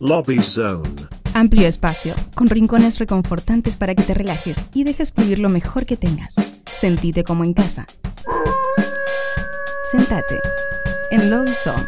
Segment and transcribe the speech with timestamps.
[0.00, 0.88] Lobby Zone.
[1.34, 5.96] Amplio espacio, con rincones reconfortantes para que te relajes y dejes fluir lo mejor que
[5.96, 6.36] tengas.
[6.66, 7.84] Sentite como en casa.
[9.90, 10.38] Sentate
[11.10, 11.82] en Lobby Zone.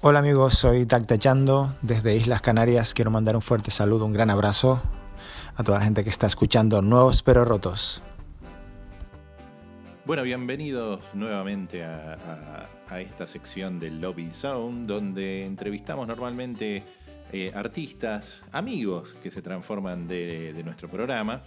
[0.00, 2.94] Hola amigos, soy Tactachando desde Islas Canarias.
[2.94, 4.80] Quiero mandar un fuerte saludo, un gran abrazo
[5.56, 8.04] a toda la gente que está escuchando Nuevos pero Rotos.
[10.04, 16.82] Bueno, bienvenidos nuevamente a, esta sección del Lobby Zone, donde entrevistamos normalmente
[17.32, 21.44] eh, artistas, amigos que se transforman de, de nuestro programa.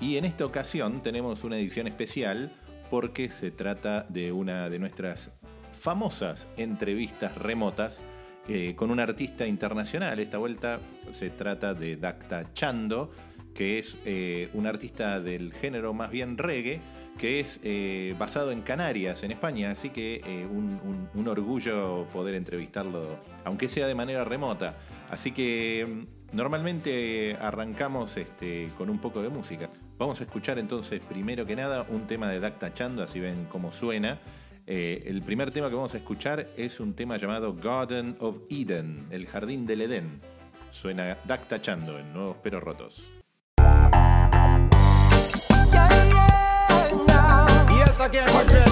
[0.00, 2.52] Y en esta ocasión tenemos una edición especial
[2.90, 5.30] porque se trata de una de nuestras
[5.72, 8.00] famosas entrevistas remotas
[8.46, 10.18] eh, con un artista internacional.
[10.18, 10.78] Esta vuelta
[11.12, 13.10] se trata de Dacta Chando,
[13.54, 16.82] que es eh, un artista del género más bien reggae,
[17.18, 23.18] que es eh, basado en Canarias, en España, así que eh, un, orgullo poder entrevistarlo,
[23.44, 24.76] aunque sea de manera remota.
[25.10, 25.86] Así que
[26.32, 29.70] mm, normalmente arrancamos este, con un poco de música.
[29.96, 33.72] Vamos a escuchar entonces, primero que nada, un tema de Dacta Chando, así ven cómo
[33.72, 34.18] suena.
[34.66, 39.06] Eh, el primer tema que vamos a escuchar es un tema llamado Garden of Eden,
[39.10, 40.20] el jardín del Edén.
[40.70, 43.13] Suena Dacta Chando en Nuevos Pero Rotos.
[48.04, 48.63] Again,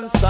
[0.00, 0.27] dance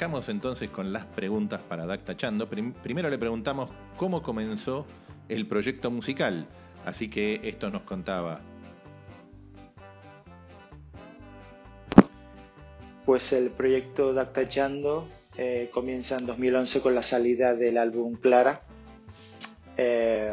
[0.00, 2.48] arrancamos entonces con las preguntas para Dacta Chando.
[2.48, 3.68] Prim- primero le preguntamos
[3.98, 4.86] cómo comenzó
[5.28, 6.46] el proyecto musical.
[6.86, 8.40] Así que esto nos contaba.
[13.04, 15.06] Pues el proyecto Dactachando
[15.36, 18.62] eh, comienza en 2011 con la salida del álbum Clara.
[19.76, 20.32] Eh,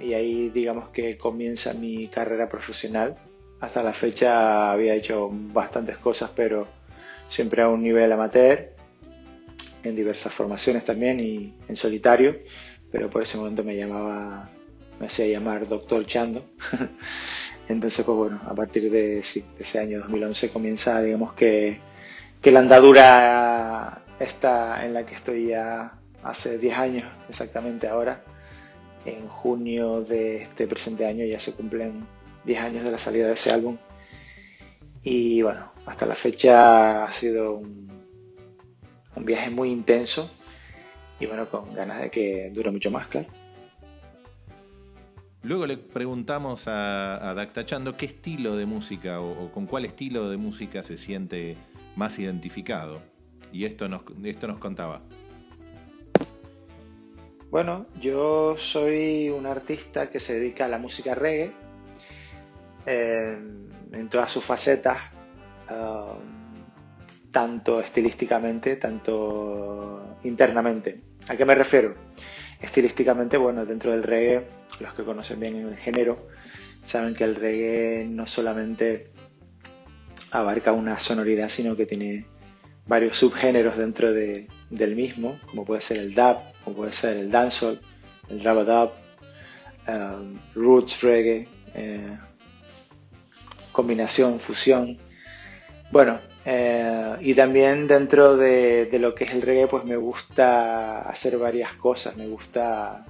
[0.00, 3.16] y ahí digamos que comienza mi carrera profesional.
[3.58, 6.68] Hasta la fecha había hecho bastantes cosas, pero
[7.26, 8.78] siempre a un nivel amateur,
[9.82, 12.38] en diversas formaciones también y en solitario.
[12.90, 14.50] Pero por ese momento me llamaba,
[14.98, 16.44] me hacía llamar Doctor Chando.
[17.68, 21.78] Entonces, pues bueno, a partir de, ese año 2011 comienza, digamos que
[22.40, 28.24] que la andadura está en la que estoy ya hace 10 años exactamente ahora.
[29.04, 32.06] En junio de este presente año ya se cumplen
[32.44, 33.78] 10 años de la salida de ese álbum.
[35.02, 37.99] Y bueno, hasta la fecha ha sido un,
[39.16, 40.30] un viaje muy intenso
[41.18, 43.28] y bueno, con ganas de que dure mucho más, claro.
[45.42, 49.84] Luego le preguntamos a, a Dacta Chando qué estilo de música o, o con cuál
[49.86, 51.56] estilo de música se siente
[51.96, 53.00] más identificado.
[53.52, 55.02] Y esto nos, esto nos contaba.
[57.50, 61.52] Bueno, yo soy un artista que se dedica a la música reggae
[62.86, 63.38] eh,
[63.92, 64.98] en todas sus facetas,
[65.68, 66.14] uh,
[67.30, 71.00] tanto estilísticamente, tanto internamente.
[71.28, 71.94] ¿A qué me refiero?
[72.60, 74.46] Estilísticamente, bueno, dentro del reggae,
[74.80, 76.28] los que conocen bien el género,
[76.82, 79.10] saben que el reggae no solamente
[80.30, 82.26] abarca una sonoridad, sino que tiene
[82.86, 87.30] varios subgéneros dentro de, del mismo, como puede ser el dub, como puede ser el
[87.30, 87.80] dancehall,
[88.28, 88.92] el rabadub,
[89.88, 92.18] um, roots reggae, eh,
[93.72, 94.98] combinación, fusión.
[95.90, 101.38] Bueno, eh, y también dentro de, lo que es el reggae, pues me gusta hacer
[101.38, 103.04] varias cosas, me gusta,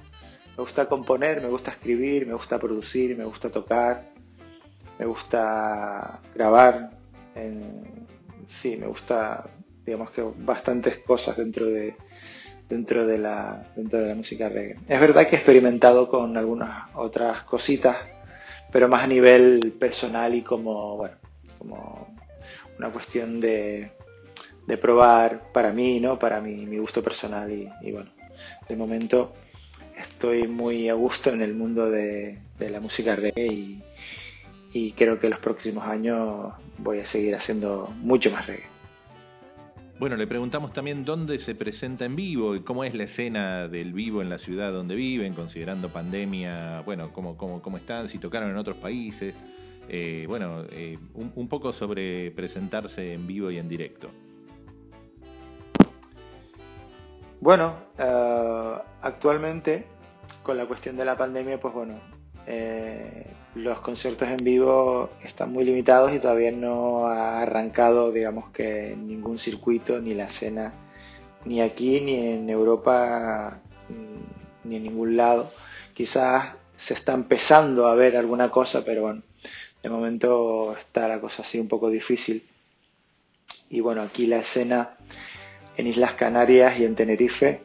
[0.57, 4.09] me gusta componer, me gusta escribir, me gusta producir, me gusta tocar,
[4.99, 6.91] me gusta grabar,
[8.47, 9.49] sí, me gusta,
[9.85, 11.95] digamos que bastantes cosas dentro de,
[12.67, 14.77] dentro de la, dentro de la música reggae.
[14.87, 17.97] Es verdad que he experimentado con algunas otras cositas,
[18.71, 21.15] pero más a nivel personal y como, bueno,
[21.57, 22.20] como
[22.77, 23.91] una cuestión de,
[24.67, 26.17] de probar para mí, ¿no?
[26.17, 28.09] Para mi, mi gusto personal y, bueno,
[28.67, 29.33] de momento
[29.97, 33.83] estoy muy a gusto en el mundo de, de la música reggae y,
[34.73, 38.71] y creo que los próximos años voy a seguir haciendo mucho más reggae.
[39.99, 43.93] Bueno, le preguntamos también dónde se presenta en vivo y cómo es la escena del
[43.93, 48.49] vivo en la ciudad donde viven, considerando pandemia, bueno, cómo, cómo, cómo están, si tocaron
[48.49, 49.35] en otros países.
[49.93, 54.09] Eh, bueno, eh, un, poco sobre presentarse en vivo y en directo.
[57.41, 59.83] Bueno, uh, actualmente
[60.43, 61.99] con la cuestión de la pandemia, pues bueno,
[62.47, 68.95] eh, los conciertos en vivo están muy limitados y todavía no ha arrancado, digamos que
[68.95, 70.73] ningún circuito, ni la escena,
[71.43, 73.59] ni aquí, ni en Europa,
[74.63, 75.51] ni en ningún lado.
[75.93, 79.23] Quizás se está empezando a ver alguna cosa, pero bueno,
[79.81, 82.43] de momento está la cosa así un poco difícil.
[83.69, 84.97] Y bueno, aquí la escena
[85.77, 87.61] en Islas Canarias y en Tenerife,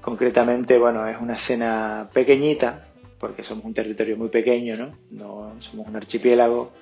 [0.00, 4.98] concretamente, bueno, es una escena pequeñita, porque somos un territorio muy pequeño, ¿no?
[5.10, 6.72] no somos un archipiélago,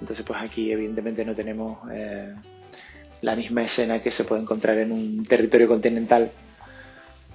[0.00, 2.34] entonces pues aquí evidentemente no tenemos eh,
[3.22, 6.30] la misma escena que se puede encontrar en un territorio continental.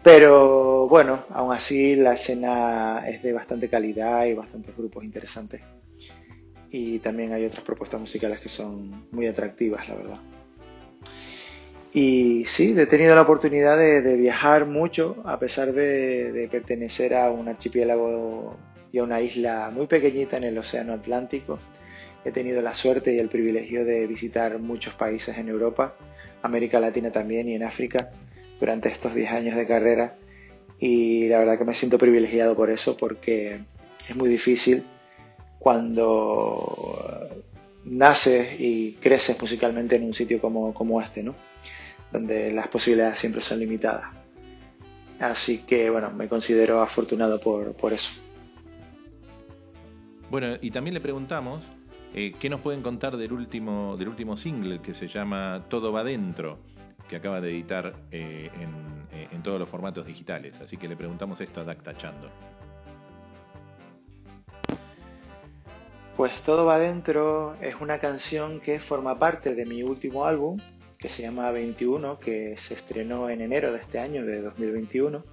[0.04, 5.62] Pero bueno, aún así la escena es de bastante calidad y bastantes grupos interesantes.
[6.72, 10.20] Y también hay otras propuestas musicales que son muy atractivas, la verdad.
[11.92, 17.32] Y sí, he tenido la oportunidad de, viajar mucho, a pesar de, de, pertenecer a
[17.32, 18.58] un archipiélago
[18.92, 21.60] y a una isla muy pequeñita en el Océano Atlántico.
[22.24, 25.96] He tenido la suerte y el privilegio de visitar muchos países en Europa,
[26.44, 28.12] América Latina también y en África
[28.60, 30.16] durante estos 10 años de carrera.
[30.80, 33.62] Y la verdad que me siento privilegiado por eso, porque
[34.08, 34.86] es muy difícil
[35.60, 37.30] cuando
[37.86, 41.36] naces y creces musicalmente en un sitio como, este, ¿no?
[42.12, 44.06] donde las posibilidades siempre son limitadas.
[45.20, 48.12] Así que bueno, me considero afortunado por, por eso.
[50.32, 51.66] Bueno, y también le preguntamos
[52.14, 56.04] eh, qué nos pueden contar del último, del último single que se llama Todo va
[56.04, 56.58] dentro,
[57.08, 58.70] que acaba de editar eh, en,
[59.12, 60.60] eh, en, todos los formatos digitales.
[60.62, 61.94] Así que le preguntamos esto a Dacta
[66.20, 70.60] Pues Todo va dentro es una canción que forma parte de mi último álbum,
[70.98, 75.24] que se llama 21, que se estrenó en enero de este año, de 2021.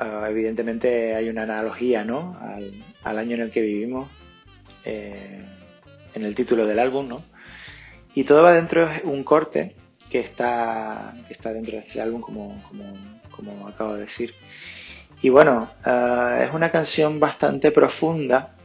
[0.00, 2.36] Ah, evidentemente hay una analogía ¿no?
[3.04, 4.10] al, año en el que vivimos
[4.84, 5.44] eh,
[6.12, 7.16] en el título del álbum, ¿no?
[8.14, 9.76] Y todo va dentro de un corte
[10.10, 12.84] que está, que está dentro de este álbum, como, como,
[13.30, 14.34] como acabo de decir.
[15.22, 18.56] Y bueno, ah, es una canción bastante profunda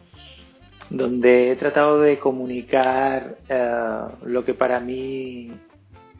[0.94, 5.52] donde he tratado de comunicar eh, lo que para mí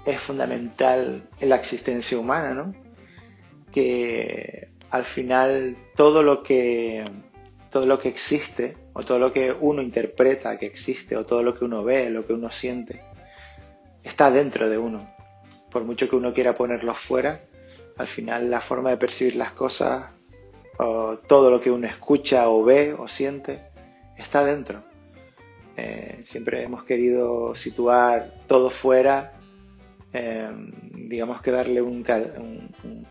[0.04, 2.74] es fundamental en la existencia humana, ¿no?
[3.72, 7.04] Que al final todo lo que
[7.70, 11.56] todo lo que existe o todo lo que uno interpreta que existe o todo lo
[11.56, 13.04] que uno ve, lo que uno siente
[14.04, 15.08] está dentro de uno.
[15.72, 17.42] Por mucho que uno quiera ponerlo fuera,
[17.98, 20.06] al final la forma de percibir las cosas
[20.80, 23.73] o todo lo que uno escucha o ve o siente
[24.18, 24.84] está dentro.
[25.78, 29.34] Eh, siempre hemos querido situar todo fuera,
[30.14, 30.50] eh,
[30.94, 32.06] digamos que darle un,
[32.84, 33.08] un-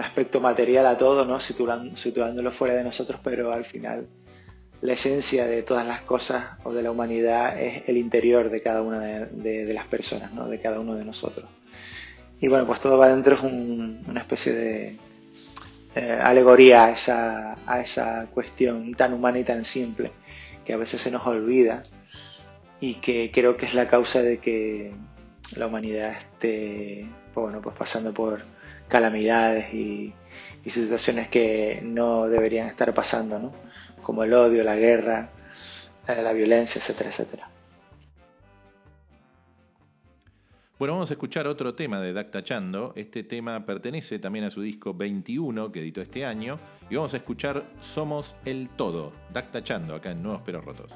[0.00, 1.38] aspecto material a todo, ¿no?
[1.40, 4.06] Situándolo fuera de nosotros, pero al final
[4.80, 8.82] la esencia de todas las cosas o de la humanidad es el interior de cada
[8.82, 9.26] una de,
[9.66, 10.48] de- las personas, ¿no?
[10.48, 11.48] De cada uno de nosotros.
[12.40, 14.96] Y bueno, pues todo va dentro es un- una especie de
[15.94, 20.10] eh, alegoría a esa, a esa cuestión tan humana y tan simple
[20.64, 21.82] que a veces se nos olvida
[22.80, 24.92] y que creo que es la causa de que
[25.56, 28.42] la humanidad esté bueno, pues pasando por
[28.88, 30.12] calamidades y,
[30.64, 33.52] y situaciones que no deberían estar pasando, ¿no?
[34.02, 35.30] como el odio, la guerra,
[36.06, 37.51] la violencia, etcétera, etcétera.
[40.82, 42.92] Bueno, vamos a escuchar otro tema de Dacta Chando.
[42.96, 46.58] Este tema pertenece también a su disco 21 que editó este año.
[46.90, 50.90] Y vamos a escuchar Somos el Todo, Dacta Chando, acá en Nuevos Pero Rotos.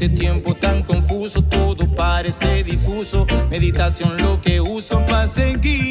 [0.00, 3.26] Este tiempo tan confuso, todo parece difuso.
[3.50, 5.89] Meditación lo que uso para seguir.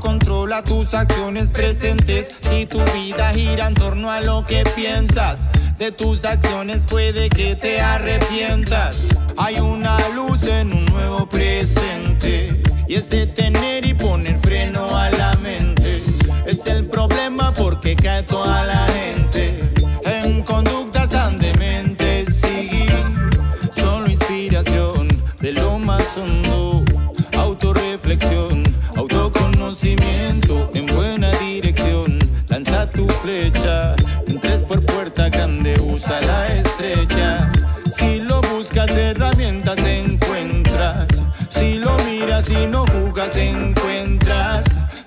[0.00, 2.28] Controla tus acciones presentes.
[2.40, 5.48] Si tu vida gira en torno a lo que piensas.
[5.78, 9.08] De tus acciones puede que te arrepientas.
[9.36, 12.62] Hay una luz en un nuevo presente.
[12.86, 16.02] Y es detener y poner freno a la mente.
[16.46, 19.21] Es el problema porque cae toda la gente.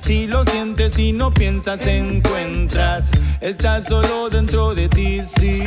[0.05, 3.09] Si lo sientes y no piensas, encuentras.
[3.41, 5.63] Estás solo dentro de ti, sí.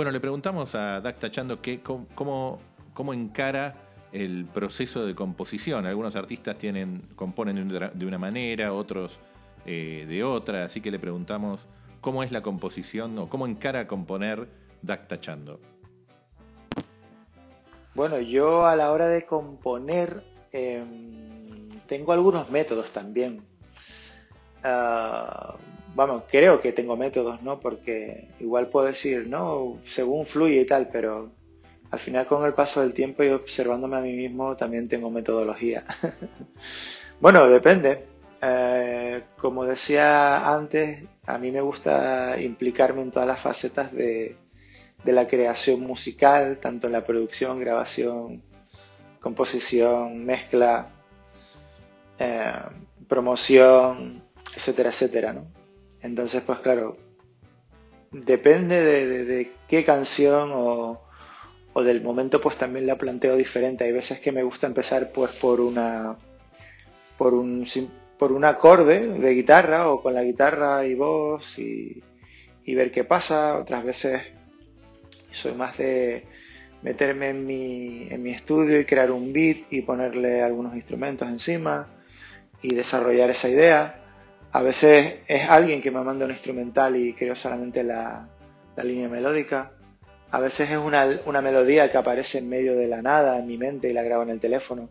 [0.00, 2.06] Bueno, le preguntamos a Dacta Chando que, cómo,
[2.94, 3.74] cómo- encara
[4.12, 5.84] el proceso de composición.
[5.84, 9.18] Algunos artistas tienen, componen de una- manera, otros
[9.66, 11.66] eh, de otra, así que le preguntamos
[12.00, 14.48] cómo es la composición o cómo encara componer
[14.80, 15.60] Dacta Chando.
[17.94, 23.42] Bueno, yo a la hora de componer em, tengo algunos métodos también.
[24.64, 25.56] Ah,
[25.94, 27.60] vamos, creo que tengo métodos, ¿no?
[27.60, 31.30] Porque igual puedo decir, no, según fluye y tal, pero
[31.90, 35.84] al final con el paso del tiempo y observándome a mí mismo también tengo metodología.
[37.20, 38.06] bueno, depende.
[38.42, 44.36] Eh, como decía antes, a mí me gusta implicarme en todas las facetas de,
[45.04, 48.42] la creación musical, tanto en la producción, grabación,
[49.20, 50.88] composición, mezcla,
[52.18, 52.52] eh,
[53.08, 54.22] promoción,
[54.54, 55.59] etcétera, etcétera, ¿no?
[56.02, 56.96] Entonces, pues claro,
[58.10, 61.02] depende de, qué canción o,
[61.82, 63.84] del momento, pues también la planteo diferente.
[63.84, 66.16] Hay veces que me gusta empezar pues por una
[67.16, 67.66] por un
[68.18, 72.02] por un acorde de guitarra o con la guitarra y voz y,
[72.64, 73.58] y ver qué pasa.
[73.58, 74.22] Otras veces
[75.30, 76.26] soy más de
[76.82, 81.88] meterme en mi, en mi estudio y crear un beat y ponerle algunos instrumentos encima
[82.62, 83.99] y desarrollar esa idea.
[84.52, 88.28] A veces es alguien que me manda un instrumental y creo solamente la,
[88.76, 89.72] la línea melódica.
[90.32, 93.56] A veces es una, una melodía que aparece en medio de la nada en mi
[93.56, 94.88] mente y la grabo en el teléfono.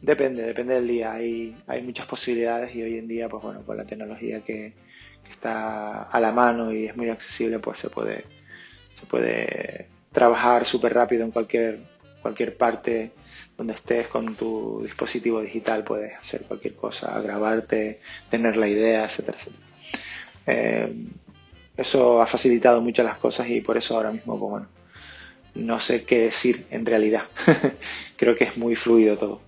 [0.00, 1.12] Depende, depende del día.
[1.12, 4.74] Hay, hay muchas posibilidades y hoy en día, pues bueno, con la tecnología que,
[5.22, 8.24] que está a la mano y es muy accesible, pues se puede,
[8.92, 11.80] se puede trabajar súper rápido en cualquier,
[12.22, 13.12] cualquier parte
[13.56, 19.38] donde estés con tu dispositivo digital, puedes hacer cualquier cosa, grabarte, tener la idea, etcétera,
[19.38, 19.66] etcétera.
[20.46, 20.94] Eh,
[21.76, 24.66] eso ha facilitado mucho las cosas y por eso ahora mismo, pues bueno,
[25.54, 27.24] no sé qué decir en realidad.
[28.16, 29.40] Creo que es muy fluido todo.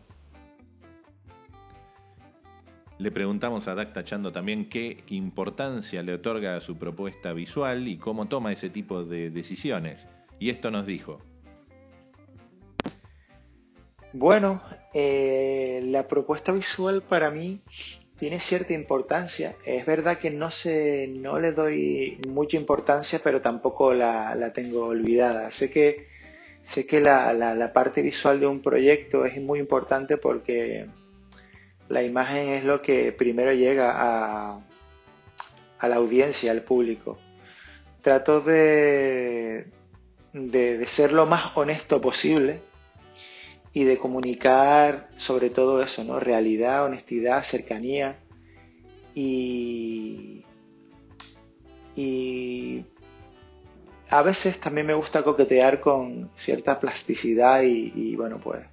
[2.99, 7.97] Le preguntamos a Dacta Chando también qué importancia le otorga a su propuesta visual y
[7.97, 10.07] cómo toma ese tipo de decisiones.
[10.39, 11.21] Y esto nos dijo.
[14.17, 17.61] Bueno, eh, la propuesta visual para mí
[18.17, 19.57] tiene cierta importancia.
[19.65, 24.87] Es verdad que no sé, no le doy mucha importancia, pero tampoco la, la tengo
[24.87, 25.51] olvidada.
[25.51, 26.07] Sé que,
[26.63, 30.87] sé que la, la- parte visual de un proyecto es muy importante porque
[31.89, 34.61] la imagen es lo que primero llega a,
[35.81, 37.19] a la audiencia, al público.
[38.01, 39.67] Trato de,
[40.33, 42.61] de ser lo más honesto posible
[43.75, 46.21] y de comunicar sobre todo eso, ¿no?
[46.21, 48.17] Realidad, honestidad, cercanía
[49.15, 50.45] y,
[51.97, 52.85] y
[54.11, 58.65] a veces también me gusta coquetear con cierta plasticidad y, bueno, pues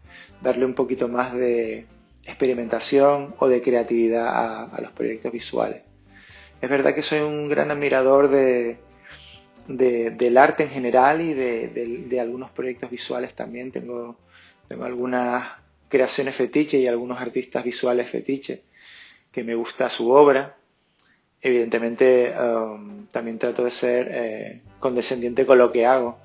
[0.41, 1.87] darle un poquito más de
[2.25, 4.27] experimentación o de creatividad
[4.75, 5.81] a, los proyectos visuales.
[6.61, 8.77] Es verdad que soy un gran admirador de,
[9.67, 13.71] de- del arte en general y de, de- de algunos proyectos visuales también.
[13.71, 14.17] Tengo,
[14.71, 15.49] tengo algunas
[15.89, 18.63] creaciones fetiche y algunos artistas visuales fetiche
[19.29, 20.55] que me gusta su obra.
[21.41, 26.19] Evidentemente um, también trato de ser eh, condescendiente con lo que hago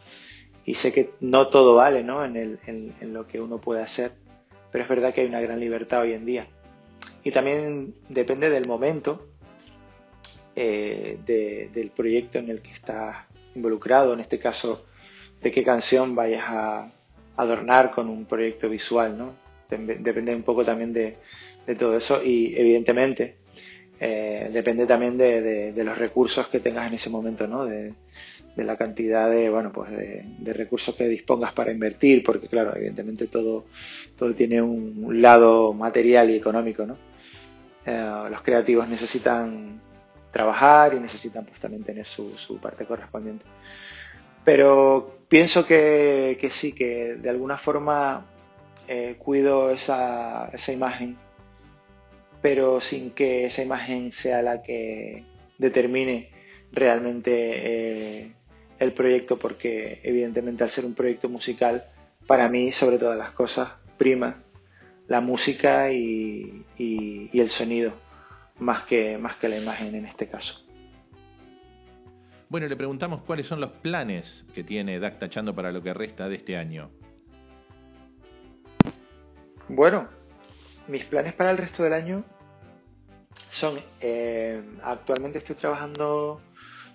[0.64, 2.24] y sé que no todo vale ¿no?
[2.24, 4.12] En, el- en- lo que uno puede hacer,
[4.70, 6.46] pero es verdad que hay una gran libertad hoy en día.
[7.24, 9.26] Y también depende del momento
[10.54, 14.86] eh, de- del proyecto en el que estás involucrado, en este caso,
[15.42, 16.92] de qué canción vayas a
[17.36, 19.34] adornar con un proyecto visual, ¿no?
[19.70, 21.16] Dep- Depende un poco también de,
[21.78, 23.36] todo eso y evidentemente
[23.98, 27.64] eh, depende también de, los recursos que tengas en ese momento, ¿no?
[27.64, 27.94] De,
[28.56, 33.66] la cantidad de, bueno, pues de, recursos que dispongas para invertir, porque claro, evidentemente todo,
[34.16, 36.96] todo tiene un, lado material y económico, ¿no?
[37.84, 39.80] Eh, los creativos necesitan
[40.30, 43.44] trabajar y necesitan pues también tener su parte correspondiente.
[44.46, 48.26] Pero pienso que, sí, que de alguna forma
[48.86, 51.16] eh, cuido esa, imagen,
[52.40, 55.24] pero sin que esa imagen sea la que
[55.58, 56.30] determine
[56.70, 58.32] realmente eh,
[58.78, 61.90] el proyecto, porque evidentemente al ser un proyecto musical,
[62.28, 64.44] para mí, sobre todas las cosas, prima
[65.08, 67.94] la música y, el sonido,
[68.60, 70.65] más que la imagen en este caso.
[72.48, 75.18] Bueno, le preguntamos cuáles son los planes que tiene DAC
[75.54, 76.90] para lo que resta de este año.
[79.68, 80.08] Bueno,
[80.86, 82.24] mis planes para el resto del año
[83.48, 86.40] son, eh, actualmente estoy trabajando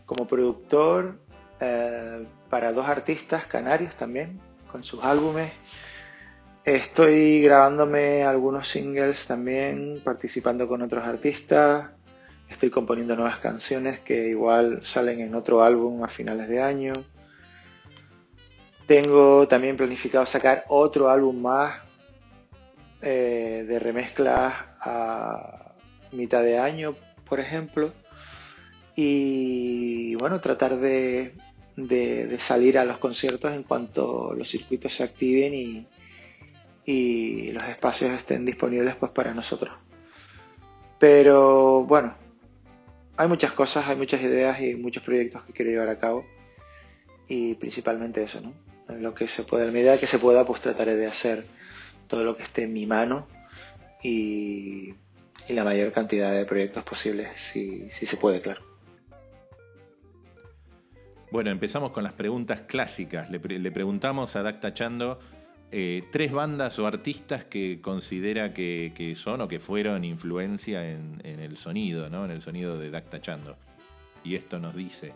[0.06, 1.20] como productor
[1.60, 4.40] eh, para dos artistas canarios también,
[4.72, 5.52] con sus álbumes.
[6.64, 11.90] Estoy grabándome algunos singles también, participando con otros artistas.
[12.52, 16.94] Estoy componiendo nuevas canciones que igual salen en otro álbum a finales de año.
[18.86, 21.80] Tengo también planificado sacar otro álbum más
[23.02, 25.74] eh, de remezclas a
[26.12, 26.96] mitad de año,
[27.28, 27.94] por ejemplo.
[28.96, 31.34] Y bueno, tratar de,
[31.78, 35.88] de- de salir a los conciertos en cuanto los circuitos se activen y,
[36.86, 39.74] y los espacios estén disponibles pues para nosotros.
[41.00, 42.14] Pero bueno,
[43.22, 46.26] hay muchas cosas, hay muchas ideas y muchos proyectos que quiero llevar a cabo.
[47.28, 48.52] Y principalmente eso, ¿no?
[48.90, 51.46] En lo que se pueda, la medida que se pueda, pues trataré de hacer
[52.08, 53.28] todo lo que esté en mi mano
[54.02, 54.96] y,
[55.50, 58.62] la mayor cantidad de proyectos posibles, si, si se puede, claro.
[61.30, 63.30] Bueno, empezamos con las preguntas clásicas.
[63.30, 65.20] Le, le preguntamos a DAC Tachando
[65.74, 71.56] eh, tres bandas o artistas que considera que, son o que fueron influencia en, el
[71.58, 72.26] sonido, ¿no?
[72.26, 73.56] En el sonido de DAC Tachando.
[74.24, 75.14] Y esto nos dice.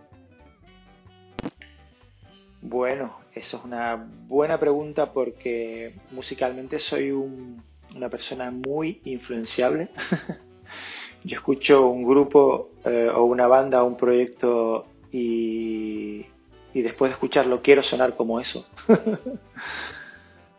[2.62, 3.96] Bueno, eso es una
[4.28, 7.62] buena pregunta porque musicalmente soy un-
[7.96, 9.90] una persona muy influenciable.
[11.24, 16.26] Yo escucho un grupo eh, o una banda o un proyecto y
[16.74, 18.68] después de escucharlo quiero sonar como eso.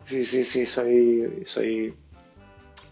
[0.07, 1.93] sí, sí, sí, soy, soy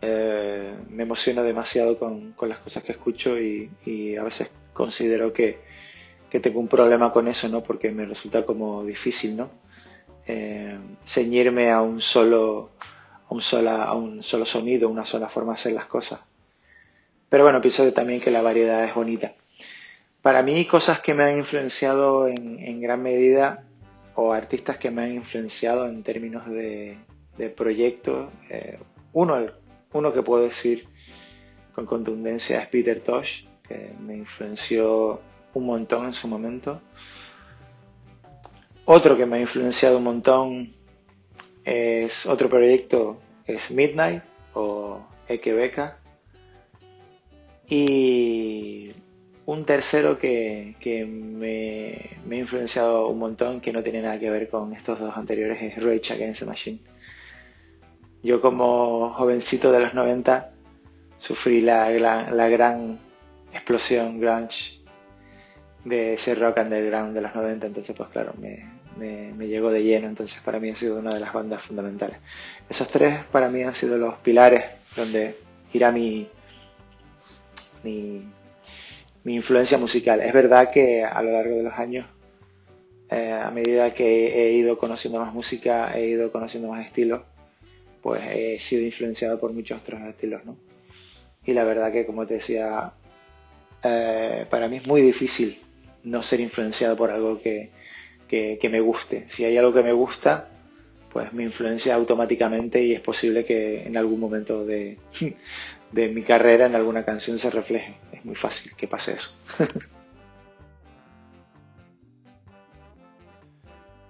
[0.01, 5.33] eh, me emociono demasiado con, con las cosas que escucho y, y a veces considero
[5.33, 5.59] que,
[6.29, 7.63] que tengo un problema con eso, ¿no?
[7.63, 9.49] Porque me resulta como difícil, ¿no?
[10.27, 12.71] Eh, ceñirme a un solo,
[13.29, 16.19] a un sola, a un solo sonido, una sola forma de hacer las cosas.
[17.29, 19.33] Pero bueno, pienso también que la variedad es bonita.
[20.21, 23.64] Para mí, cosas que me han influenciado en, en gran medida,
[24.15, 26.97] o artistas que me han influenciado en términos de,
[27.37, 28.79] de proyectos, eh,
[29.13, 29.37] uno,
[29.93, 30.87] uno que puedo decir
[31.73, 35.19] con contundencia es Peter Tosh, que me influenció
[35.53, 36.81] un montón en su momento.
[38.85, 40.75] Otro que me ha influenciado un montón
[41.63, 44.23] es otro proyecto, es Midnight
[44.53, 45.99] o Ekebeka.
[47.67, 48.93] Y
[49.45, 54.29] un tercero que, que me, me ha influenciado un montón, que no tiene nada que
[54.29, 56.79] ver con estos dos anteriores, es Rage Against the Machine.
[58.23, 60.51] Yo como jovencito de los 90
[61.17, 62.99] sufrí la, la gran
[63.53, 64.81] explosión grunge
[65.85, 68.57] de ese rock underground de los 90, entonces pues claro, me,
[68.97, 72.17] me, me llegó de lleno, entonces para mí ha sido una de las bandas fundamentales.
[72.67, 75.37] Esos tres para mí han sido los pilares donde
[75.73, 76.27] irá mi,
[77.83, 78.27] mi,
[79.25, 80.21] mi influencia musical.
[80.21, 82.05] Es verdad que a lo largo de los años,
[83.09, 87.21] eh, a medida que he ido conociendo más música, he ido conociendo más estilos,
[88.01, 90.57] pues he sido influenciado por muchos otros estilos, ¿no?
[91.43, 92.93] Y la verdad que, como te decía,
[93.83, 95.59] eh, para mí es muy difícil
[96.03, 97.71] no ser influenciado por algo que,
[98.27, 99.25] que, que me guste.
[99.27, 100.49] Si hay algo que me gusta,
[101.11, 104.99] pues me influencia automáticamente y es posible que en algún momento de,
[105.95, 107.95] de mi carrera, en alguna canción se refleje.
[108.11, 109.33] Es muy fácil que pase eso.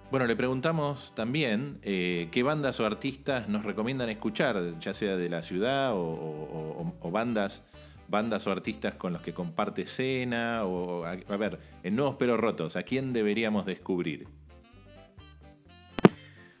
[0.08, 5.28] Bueno, le preguntamos también eh, qué bandas o artistas nos recomiendan escuchar, ya sea de
[5.28, 7.64] la ciudad o, o- o- o bandas,
[8.06, 12.36] bandas o artistas con los que comparte escena, o a, a ver, en Nuevos Pero
[12.36, 14.28] Rotos, ¿a quién deberíamos descubrir?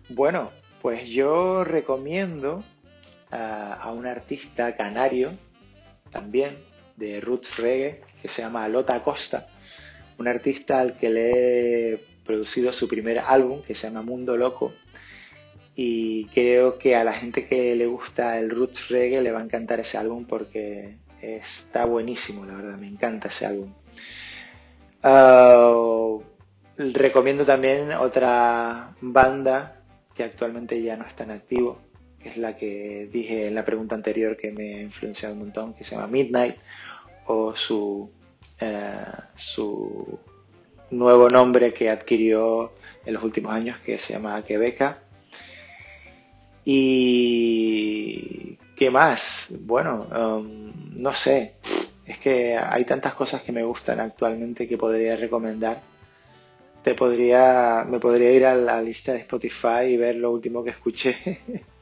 [0.08, 0.50] Bueno,
[0.82, 2.64] pues yo recomiendo
[3.30, 5.32] a, un artista canario
[6.10, 6.58] también,
[6.96, 9.48] de roots reggae que se llama Lota Costa,
[10.18, 14.72] un artista al que le he producido su primer álbum que se llama Mundo Loco
[15.74, 19.44] y creo que a la gente que le gusta el roots reggae le va a
[19.44, 23.72] encantar ese álbum porque está buenísimo, la verdad, me encanta ese álbum.
[25.04, 26.22] Uh,
[26.78, 29.82] recomiendo también otra banda
[30.14, 31.78] que actualmente ya no está en activo,
[32.26, 35.84] es la que dije en la pregunta anterior que me ha influenciado un montón, que
[35.84, 36.56] se llama Midnight,
[37.26, 38.10] o su,
[38.60, 40.18] eh, su
[40.90, 42.72] nuevo nombre que adquirió
[43.04, 44.98] en los últimos años, que se llama Quebeca.
[46.64, 49.48] Y ¿qué más?
[49.60, 51.54] Bueno, um, no sé.
[52.04, 55.80] Es que hay tantas cosas que me gustan actualmente que podría recomendar.
[56.82, 60.70] Te podría, me podría ir a la lista de Spotify y ver lo último que
[60.70, 61.16] escuché.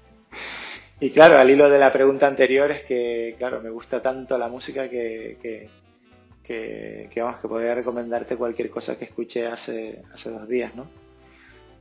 [1.01, 4.49] y claro, al hilo de la pregunta anterior es que, claro, me gusta tanto la
[4.49, 5.69] música que,
[6.43, 10.89] que, vamos, que podría recomendarte cualquier cosa que escuché hace, hace dos días, ¿no?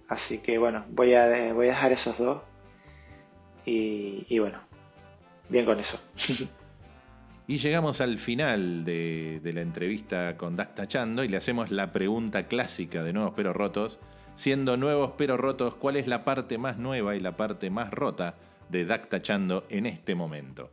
[0.07, 2.41] Así que bueno, voy a, voy a dejar esos dos
[3.65, 4.59] y, y bueno,
[5.49, 5.99] bien con eso.
[7.45, 11.91] Y llegamos al final de, de la entrevista con Dac Tachando y le hacemos la
[11.91, 13.99] pregunta clásica de Nuevos Pero Rotos.
[14.35, 18.35] Siendo Nuevos Pero Rotos, ¿cuál es la parte más nueva y la parte más rota
[18.73, 20.69] de Dac Tachando en este momento?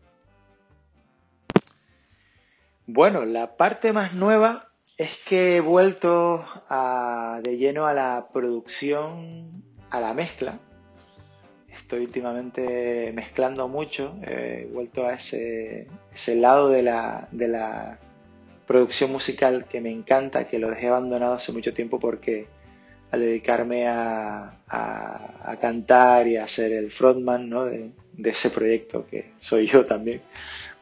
[2.87, 6.45] Bueno, la parte más nueva es que he vuelto
[7.43, 10.59] de lleno a la producción, a la mezcla.
[11.69, 15.87] Estoy últimamente mezclando mucho, he vuelto a ese,
[16.35, 18.01] lado de la, de la
[18.67, 22.49] producción musical que me encanta, que lo dejé abandonado hace mucho tiempo porque
[23.11, 27.64] al dedicarme a, a- a cantar y a ser el frontman ¿no?
[27.66, 30.23] de, de ese proyecto que soy yo también,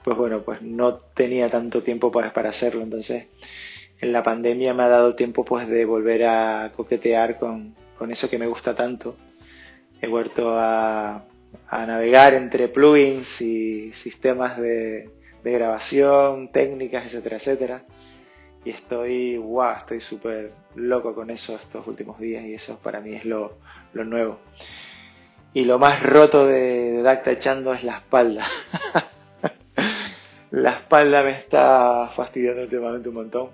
[0.05, 2.83] pues bueno, pues no tenía tanto tiempo pues, para hacerlo.
[2.83, 3.27] Entonces,
[4.01, 8.29] en la pandemia me ha dado tiempo pues de volver a coquetear con, con eso
[8.31, 9.17] que me gusta tanto.
[10.01, 11.25] He vuelto a,
[11.69, 15.11] a navegar entre plugins y sistemas de,
[15.43, 17.85] de grabación, técnicas, etcétera, etcétera.
[18.65, 23.15] Y estoy, wow, estoy súper loco con eso estos últimos días y eso para mí
[23.15, 23.59] es lo,
[23.95, 24.39] lo nuevo.
[25.55, 28.45] Y lo más roto de, de Dacta echando es la espalda.
[30.51, 33.51] la espalda me está fastidiando últimamente un montón.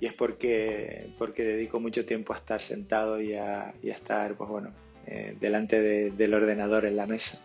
[0.00, 4.34] Y es porque, porque dedico mucho tiempo a estar sentado y a, y a estar,
[4.36, 4.70] pues bueno,
[5.06, 7.40] eh, delante de- del ordenador en la mesa,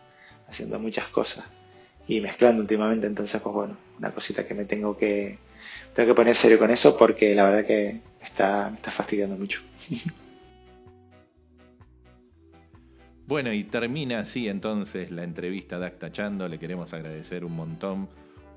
[0.47, 1.45] haciendo muchas cosas
[2.07, 3.07] y mezclando últimamente.
[3.07, 5.39] Entonces, pues bueno, una cosita que me tengo que,
[5.93, 9.62] tengo que poner serio con eso porque la verdad que está, me está fastidiando mucho.
[13.25, 16.49] Bueno, y termina así entonces la entrevista de Actachando.
[16.49, 18.10] Le queremos agradecer un montón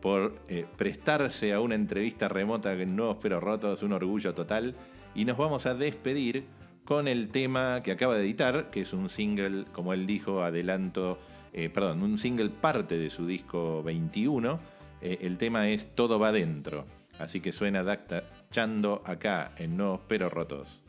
[0.03, 4.75] por eh, prestarse a una entrevista remota en Nuevos Pero Rotos, un orgullo total.
[5.15, 6.47] Y nos vamos a despedir
[6.85, 11.21] con el tema que acaba de editar, que es un single, como él dijo, adelanto,
[11.53, 14.59] eh, perdón, un single parte de su disco 21.
[15.01, 16.87] Eh, el tema es Todo va dentro.
[17.19, 20.86] Así que suena Dactachando acá en Nuevos Pero Rotos.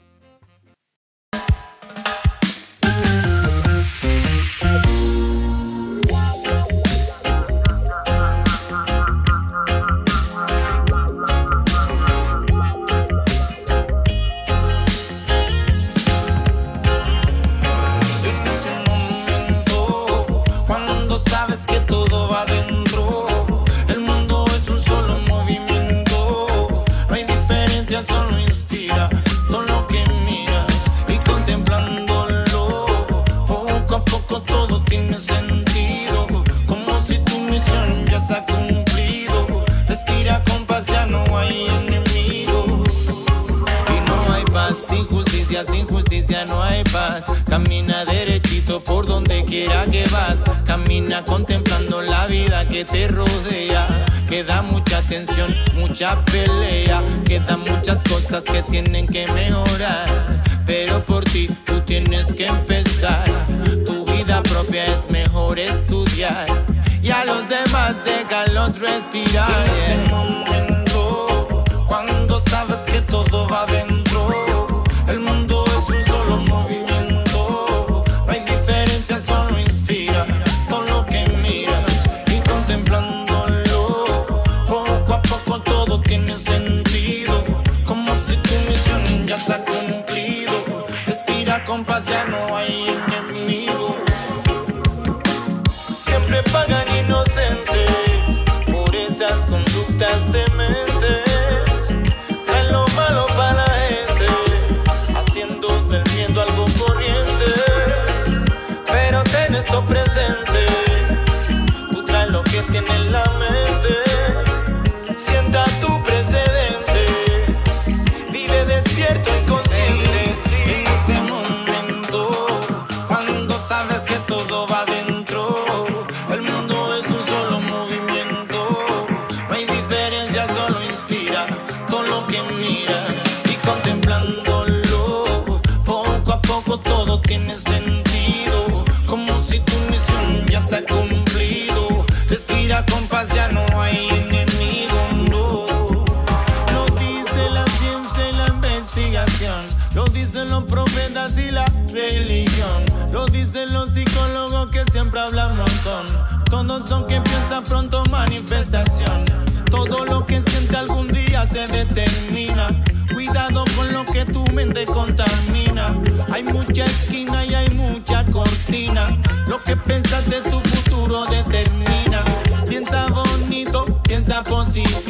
[155.27, 156.05] habla un montón.
[156.49, 159.25] Todos son que piensa pronto manifestación.
[159.69, 162.67] Todo lo que siente algún día se determina.
[163.13, 165.93] Cuidado con lo que tu mente contamina.
[166.31, 169.17] Hay mucha esquina y hay mucha cortina.
[169.47, 172.23] Lo que piensas de tu futuro determina.
[172.69, 175.06] Piensa bonito, piensa positivo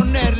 [0.00, 0.39] poner